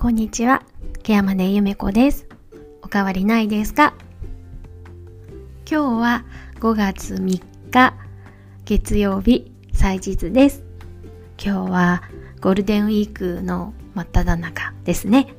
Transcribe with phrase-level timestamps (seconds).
[0.00, 0.62] こんにちは、
[1.02, 2.28] ケアマネゆめこです。
[2.82, 3.94] おかわりないですか？
[5.68, 6.24] 今日は
[6.60, 7.94] 5月3日、
[8.64, 10.62] 月曜日、祭日です。
[11.44, 12.02] 今日は
[12.40, 15.34] ゴールデンウィークの真っ只中ですね。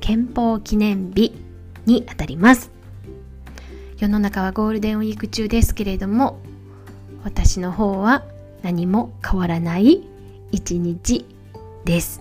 [0.00, 1.32] 憲法記念日
[1.86, 2.70] にあたります。
[3.96, 6.38] 世の中はゴールデンウィーク中ですけれども、
[7.24, 8.26] 私の方は
[8.60, 10.06] 何も変わらない
[10.50, 11.24] 一日
[11.86, 12.20] です。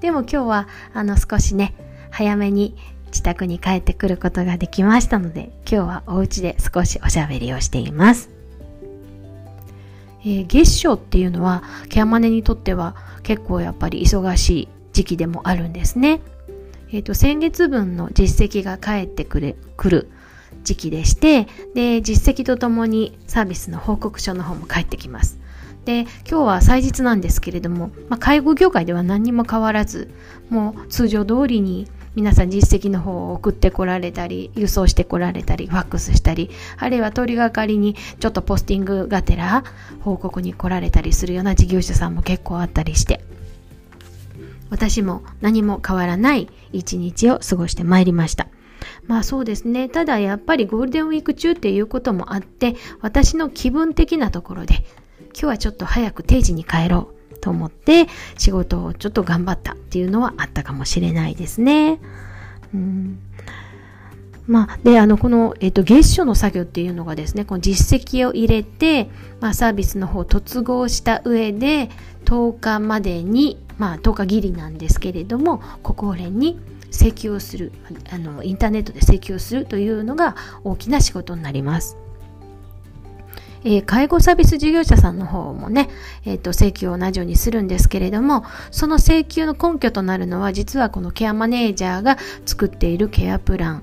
[0.00, 1.74] でも今日はあの少しね、
[2.10, 8.30] 早めに自宅に帰ってくることができましたので、今日はお家で少しおしゃべりをしています。
[10.20, 16.20] えー、月初っていうのはケアマネにとっては結構やっぱり忙しい時期でもあるんですね。
[16.92, 20.10] えっ、ー、と、先月分の実績が返ってくる、くる
[20.62, 25.38] 時期でして、で、実績とともにサービスの報告書の方も返ってきます。
[25.86, 30.10] で今日は祭日なんですけれども、まあ、介護業界では何にも変わらず
[30.50, 39.62] もう通常通りに皆さん実績の方を送ってこられたり輸送してこられたりファックスしたりあるいは取りがかりにちょっとポスティングがてら
[40.00, 43.22] 報告に来られたりするような事業者さんも結構あったりして
[44.70, 48.48] 私も何も変わらない一日を過ごしてまいりました
[49.06, 49.88] まあそうですね。
[49.88, 54.84] ただやっぱりゴールデンウィーク中っていうこともあって、私の気分的なところで、
[55.38, 58.06] 今日はちょっと早く定時に帰ろうと思って
[58.38, 62.00] 仕事をちょっと頑張ったっていうのはあったかもしれないですね。
[62.74, 63.18] うん
[64.46, 69.10] まあ、で、あの、この、えっ、と、月初の作業っていうのがですね、この実績を入れて、
[69.40, 71.90] まあ、サービスの方を突合した上で、
[72.26, 76.60] 10日までに、まあ、10日切りなんですけれども、ご高齢に
[76.92, 77.72] 請求をする、
[78.12, 81.96] あの、インターネットで請求をするというのが大きな仕事になります。
[83.66, 85.90] えー、介護サービス事業者さんの方もね、
[86.24, 93.82] えっ、ー、と、請求を同じようにするんですけれども、その請求の根拠となるのは、実はこのケアマネージャーが作っているケアプラン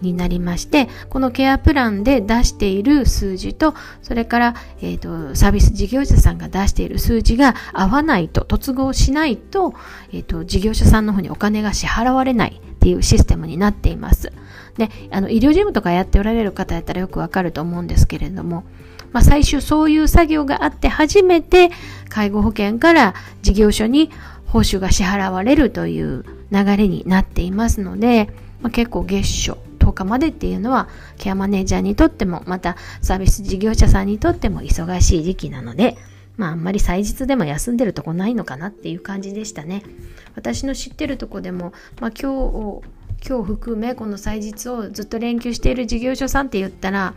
[0.00, 9.74] になりまして、このケアプランで出している数字と、それから、えっ、ー、と、サービス事業者さんが出している数字が合わないと、突合しないと、
[10.12, 12.60] えっ、と、事業者さんの方にお金が支払われない。
[12.78, 14.32] っていうシステムになっています。
[14.76, 18.64] で、あの、医療事務とかやっておられる方やったらよくわかると思うんですけれども、
[19.12, 21.70] まあ、最終そういう作業があって初めて
[22.08, 24.10] 介護保険から事業所に
[24.46, 28.30] 報酬が支払われるという流れになっていますので、
[28.60, 35.96] まあ、結構月初10日までっていうのはケアマネージャーにとってもまたサービス事業者さんにとっても忙しい時期なので
[36.38, 39.82] まああんまり祭日でも休んでるとこないのかなっていう感じでしたね。
[40.34, 42.88] 私の知ってるとこでも、まあ、今日
[43.26, 47.14] 今日含めこの祭日をずっと連休している事業所さんって言ったら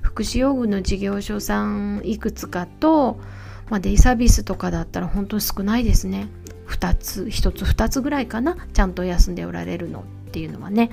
[0.00, 3.20] 福祉用具の事業所さんいくつかと、
[3.68, 6.28] まあ、デイサービスとかだったら本当に少ないですね。
[6.68, 10.90] 2つ1つ2つぐらいかなちゃんと休んでおられるのっていうのはね。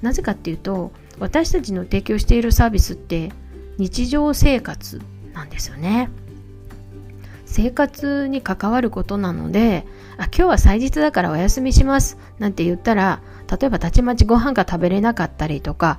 [0.00, 3.32] なぜかっていうと私たちの提供しているサービスって
[3.76, 5.02] 日常生活
[5.34, 6.08] なんですよね。
[7.50, 9.86] 生活に関わることなので
[10.16, 15.98] あ今日は祭日だからお休みしますなんて言ったら例えばたちまちご飯が食べれなかったりとか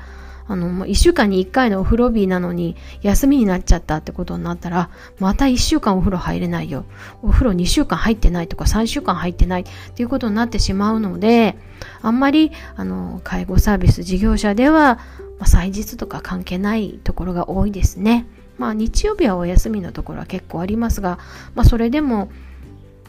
[0.49, 4.89] あの、もう1週間に1回のお風呂日なのに休みになっちゃったってことになったら、
[5.19, 6.85] また1週間お風呂入れないよ。
[7.21, 11.55] お風呂2週間入ってないとか3週間入ってないっていうことになってしまうので、
[12.01, 14.95] あんまり、あの、介護サービス事業者では、
[15.37, 18.25] まあ、祭日とか関係ないところが多いですね。
[18.59, 21.17] まあ日曜日はお休みのところは結構ありますが、
[21.55, 22.29] まあそれでも、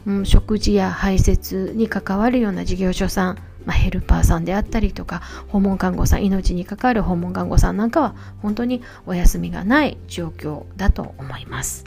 [0.07, 11.85] うん、食事や排泄に関わるような事業所さん、まあ、ヘルパーさんであったりとか訪問看護さん命に関わる訪問看護さんなんかは本当にお休みがない状況だと思います。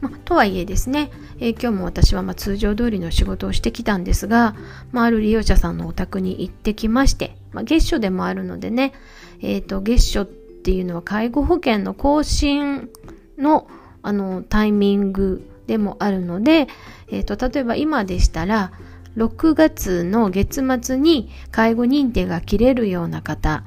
[0.00, 1.10] ま、とはいえですね、
[1.40, 4.54] えー、今日も私はま通常通りの仕事をしてきたんですが、
[4.92, 8.92] まあ、ある利用者さんのお宅に行ってきまして、まあ、月初でもあるのでね、
[9.40, 10.37] えー、と月初って
[10.68, 12.90] ていうのは介護保険の更新
[13.38, 13.66] の
[14.02, 16.68] あのタイミングでもあるので、
[17.08, 18.72] えー、と例えば今でしたら
[19.16, 23.64] 6月の月末に介護認定が切れるような方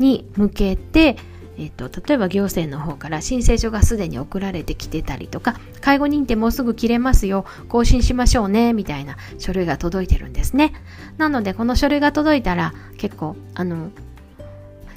[0.00, 1.16] に向けて、
[1.56, 10.72] えっと、例えば行政の方から申請書がすでに送られてきてたりとか、介護認定もうすぐ切れますよ、更新しましょうね、みたいな書類が届いてるんですね。
[11.16, 13.90] なので、この書類が届いたら、結構、あの、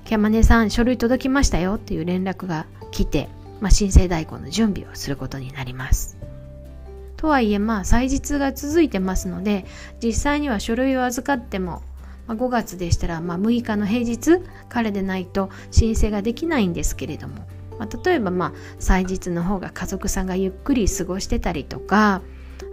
[0.06, 3.30] キャマネさん、書類届きましたよっていう連絡が来て、
[3.62, 6.18] まあ、申請代行の準備をすることになります。
[7.24, 9.66] とはいえまあ祭日が続いてますので
[10.04, 11.82] 実際には書類を預かっても、
[12.28, 17.48] まあ、5月でしたらまあ6日の平日彼でないと申請ができないんですけれども、
[17.80, 22.22] まあ、例えばまあ祭日の方が家族さんがゆっくり過ごしてたりとか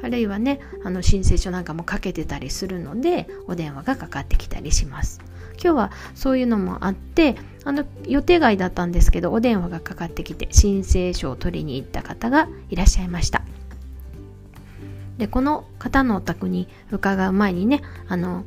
[0.03, 5.21] あるいはねあの申請書なんかもかけてたりするのでお電話がかかってきたりします
[5.63, 13.43] 今日はそういうのもあってあの予定外だったんですけどお電話がかかってきて申請書を取りに行った方がいらっしゃいました。
[15.19, 18.45] でこの方のお宅に伺う前にねあの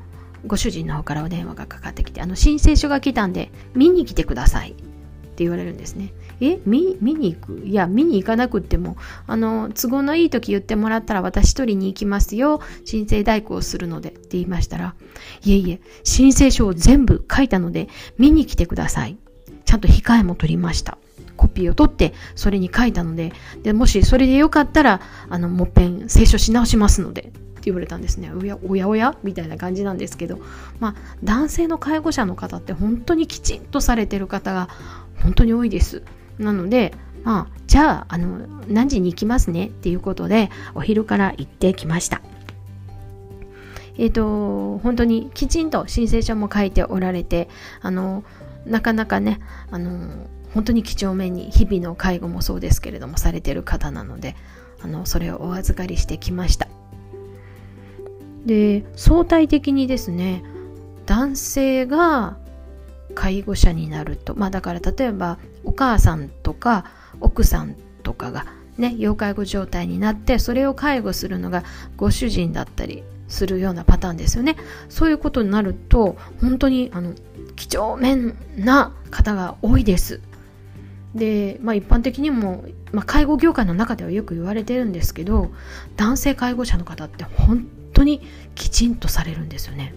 [0.47, 6.11] ご主人の方からお電話がかかってきてあの申請書が来たんで見に来てくださいって言われるんですね。
[6.47, 7.61] え見見に行く？
[7.65, 8.97] いや見に行かなくっても
[9.27, 12.61] あの都合のいい時言ってもらったら私取りに行きますよ。
[12.85, 14.95] 申請代行するのでって言いましたら
[15.43, 19.17] いえいえ申請書を全部書いたので見に来てください。
[19.65, 20.97] ちゃんと控えも取りました。
[21.35, 27.31] コピーを取ってそれに書いたのででもしそれでよかったらあのもっぺん清書し直しますのでって
[27.63, 28.31] 言われたんですね。
[28.31, 29.15] おやおやおや？
[29.23, 30.39] みたいな感じなんですけど。
[30.79, 34.69] まあ男性の介護者の方って本当にきちんとされてる方が
[35.21, 36.03] 本当に多いです。
[36.39, 36.93] なので
[37.23, 39.67] まあじゃああの何時に行きますね？
[39.67, 42.21] っていうことでお昼から行ってきました。
[43.97, 47.47] えっ、ー、と本当にきちんと申請書も書いておられて
[47.81, 48.23] あの
[48.65, 49.39] なかなかね
[49.71, 54.35] あの本当に几帳面に日々の介護もそうですけれどもされてる方なので
[54.81, 56.67] あのそれをお預かりしてきました。
[58.45, 60.43] で相対的にですね
[61.05, 62.37] 男性が
[63.15, 66.85] 介護者になるとまあだから例えばお母さんとか
[67.19, 68.45] 奥さんとかが
[68.77, 71.63] ね要介護状態になってそれを介護するのが
[71.95, 74.57] ご主人だったりするようなパターンですよね。
[74.89, 77.13] そういうことになると本当にあの
[77.55, 80.21] 几帳面な方が多いです。
[81.15, 85.51] で、まあ、一般的にも、まあ、介護業界の中ではよく言われてるんですけど
[85.95, 88.21] 男性介護者の方って本当に
[88.55, 89.93] きちんとされるんですよね。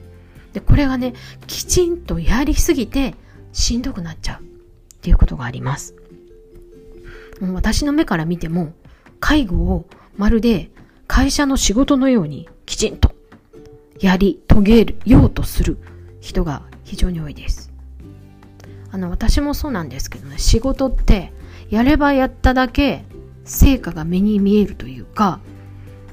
[0.52, 1.14] でこれがね
[1.46, 3.14] きちんとやりすぎて
[3.52, 4.55] しんどくなっちゃう。
[5.06, 5.94] っていうことがあります。
[7.40, 8.72] もう私の目から見ても
[9.20, 9.86] 介護を
[10.16, 10.72] まるで
[11.06, 13.14] 会社の仕事のようにきちんと
[14.00, 15.78] やり遂げるようとする
[16.20, 17.72] 人が非常に多いです。
[18.90, 20.38] あの私もそうなんですけどね。
[20.38, 21.32] 仕事って
[21.70, 23.04] やればやっただけ
[23.44, 25.38] 成果が目に見えるというか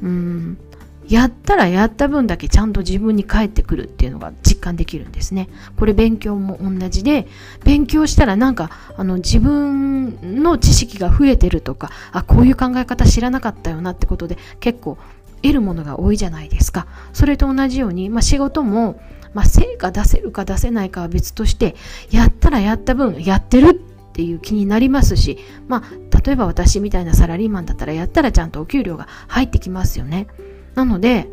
[0.04, 0.60] うん
[1.08, 5.50] やったらやった分だけちゃんと自分に返ってくるっていうのが実感できるんですね。
[5.78, 7.28] これ勉強も同じで、
[7.64, 14.98] 勉強したらなんか、あの、自分の知識が増えてるとか、あ、こういう考え方知らなかったよなってことで、結構
[15.42, 16.88] 得るものが多いじゃないですか。
[17.12, 19.00] それと同じように、まあ、仕事も、
[19.34, 21.76] まあ、成果出せるか出せないかは別として、
[22.12, 23.74] やったらやった分、やってるっ
[24.14, 30.28] ていう気になりますし、まあ、例えば私みたいなサラリーマンだったら、やったらちゃんとお給料が入ってきますよね。
[30.76, 31.30] なので、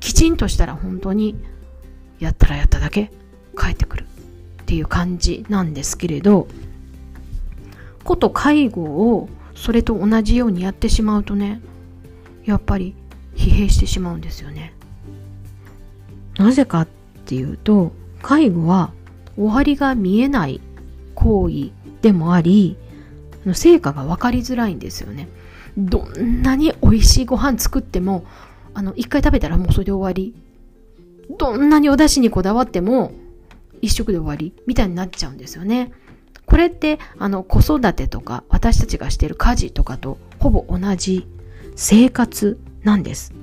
[0.00, 1.36] きちんとしたら本当に、
[2.18, 3.12] やったらやっただけ
[3.56, 4.06] 帰ってくる
[4.62, 6.48] っていう感じなんですけれど、
[8.04, 11.60] こと介護をそれと同じようにやってしまうとね、
[12.44, 12.94] やっぱり
[13.36, 14.72] 疲弊してしまうんですよね。
[16.38, 16.88] なぜかっ
[17.26, 17.92] ていうと、
[18.22, 18.92] 介護は
[19.36, 20.60] 終わりが見えない
[21.14, 21.70] 行為
[22.02, 22.76] でもあり、
[23.52, 25.28] 成果が分かりづらいんですよね。
[25.76, 28.24] どんなに美味しいご飯作っても、
[28.78, 30.36] あの、一回食べたらもうそれで終わり。
[31.36, 33.10] どんなにお出汁にこだわっても、
[33.82, 35.90] 一食で終わり、みたいになっちゃうんですよね。
[36.46, 41.26] これって、あの、子育てとか、私たちがしている家事とかとほぼ同じ
[41.74, 43.34] 生活なんです。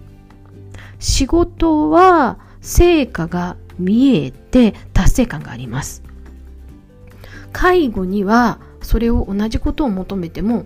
[1.00, 6.02] 仕事は成果が見えて達成感があります。
[7.52, 10.66] 介護にはそれを同じことを求めても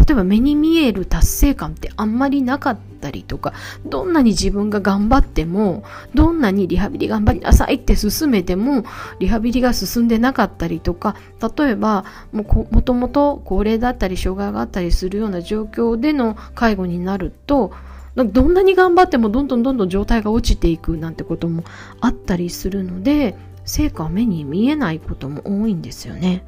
[0.00, 3.52] 例えば目に見える達成感ってあんまりなかったりとか
[3.84, 8.84] どんなに自分が頑張ってもどんなにリハビリ頑張りなさいって進めても
[9.18, 11.16] リハビリが進んでなかったりとか
[11.56, 17.72] 例えばももともと高齢だったり障害があったりするような状況での介護になると
[18.16, 21.64] どんなに頑張ってもどんどんどんどん状態が落ちていくなんてことも
[22.00, 26.44] あったりするので成果は目に見えないことも多いんですよね。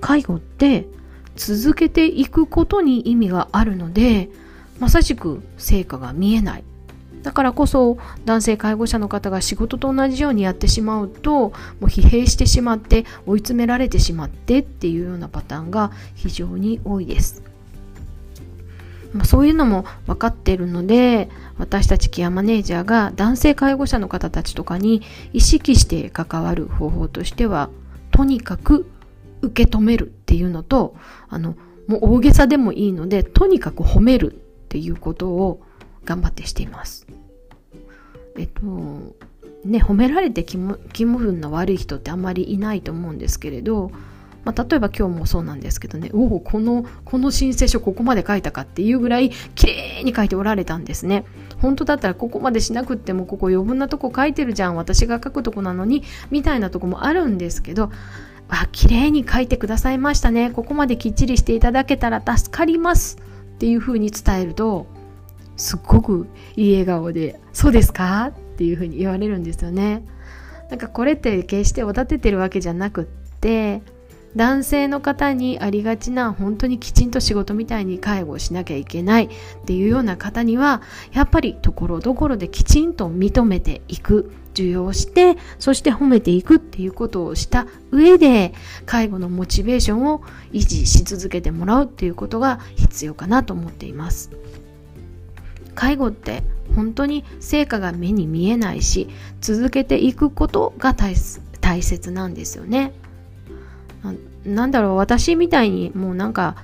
[0.00, 0.86] 介護って
[1.38, 4.28] 続けていくことに意味があるので
[4.80, 6.64] まさしく成果が見えない
[7.22, 11.52] だからこそ男性介護者の方が仕事と同じようにやってしまうとも
[11.82, 17.42] う疲弊してしまって追い詰められてしまってっていうようなパターンが非常に多いです。
[19.12, 25.02] まあ、そういうのも分かっているので私たちケアマネージャーが男性介護者の方たちとかに
[25.32, 27.70] 意識して関わる方法としては
[28.10, 28.86] とにかく
[29.40, 30.94] 受け止めるっていうのと
[31.30, 31.56] あの
[31.86, 34.36] もう大げさでもいいのでとにかく褒めるっ
[34.68, 35.62] ていうことを
[36.04, 37.06] 頑張ってしています。
[38.36, 38.60] えっと
[39.64, 43.90] ね褒められて気も気分の悪い人ってあんまりいないと思うんですけれど、
[44.44, 51.24] まあ、例えば今日もそうなんですけどねおおこのこの申請書ここまで書いたかっていうぐらい綺麗に書いておられたんですね
[51.62, 57.90] 本当だったらここまでしなくってもここ余分なとこ書いてるじゃん私が書くとこなのにみたいなとこもあるんですけど
[58.48, 64.86] わ綺麗に書いてくださいましたねここまできっちりしていただけたら助かりますっていうふうに伝えると
[65.56, 70.04] すっごくいい笑顔で「そうですか?」っていうふうに言われるんですよね。
[70.70, 73.04] なんかこれって決しておだててるわけじゃなくっ
[73.40, 73.80] て
[74.36, 79.28] 男性の方にありがちな本当にきちんと仕事みたいに介護しなきゃいけないっ
[79.64, 80.82] ていうような方には
[81.12, 88.52] やっぱりところどころできちんと認めていく受容してそして褒めていくっていうことをした上で
[88.86, 94.30] 介護のモチベーションを維持し続けてもらうっていうことが必要かなと思っています。
[95.74, 96.42] 介護って
[96.74, 99.08] 本当に成果が目に見えないし
[99.40, 102.92] 続けていくことが大切なんですよね。
[104.44, 106.56] なんだろう私みたいにもうなんか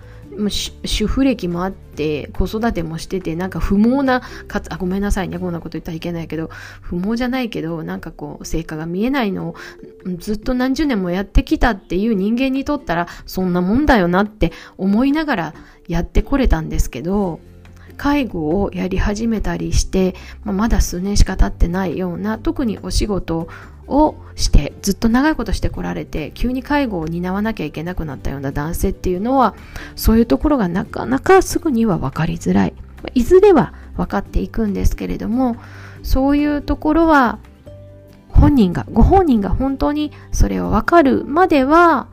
[0.85, 6.51] 主婦歴もあって子育てもしててなんか不毛なかあごめんなさいねこんなこと言ったらいけないけど
[6.81, 9.55] 不毛じゃないけどなんかこう成果が見えないのを
[10.19, 15.55] ずっと何十年もやってきたっていう人間にとったらそんなもんだよなって思いながら
[15.89, 17.41] やってこれたんですけど
[17.95, 23.49] 介護をやり始めたりして、まあ、まだ数年しか経ってないような特にお仕事
[23.87, 29.55] をしてずっと長いことしてこられて急に介護を担わなきゃいけなくなったような男性っていうのは
[29.95, 32.75] そういうところがなかなかすぐには分かりづらい
[33.13, 35.57] いずれは分かっていくんですけれども
[36.03, 37.39] そういうところは
[38.31, 42.09] 本人がご本人が本当にそれを分かるまでは、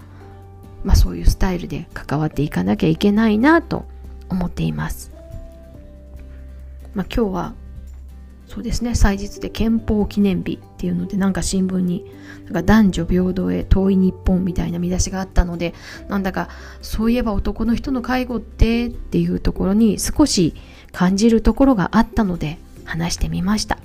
[0.84, 3.86] まあ、そういうスタイルで関わっていかなきゃいけないなと
[4.30, 5.11] 思っています。
[6.94, 7.54] まあ、今日は
[8.48, 12.06] そうですね祭日で憲法記念日っていうのでなんか新聞に
[12.46, 15.74] なんか男女平等へ遠い日本みたいな見出しがあったので
[16.10, 16.50] なんだか
[16.82, 20.54] そういえば男の人の介護ってっていうところに少し
[20.92, 23.78] 感じるところがあったので話してみました。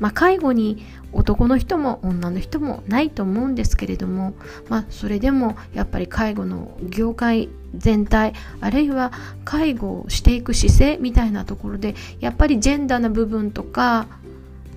[0.00, 4.34] まあ、介護に男の人も女の人もないと思うんですけれども、
[4.68, 9.12] まあ、それでもやっぱり介護の業界全体あるいは
[9.44, 14.06] 介護をしていく姿勢みたいなところでやっぱりジェンダーな部分とか、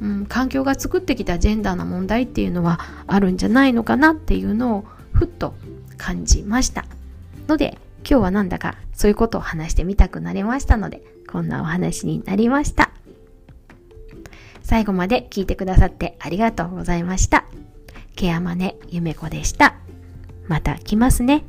[0.02, 5.56] うん、環境が作ってきたジェンダーな問題っていうのはあるんじゃないのかなっていうのをふっと
[5.98, 6.86] 感じました。
[7.48, 7.78] ので
[8.08, 11.02] 今日はなんだかそういうことを話してみたくなりましたので
[11.32, 12.85] こんなお話になりました。
[14.66, 17.46] 最後まで聞いてくださってありがとうございました。
[18.16, 19.76] ケアマネゆめこでした。
[20.48, 21.46] また来ますね。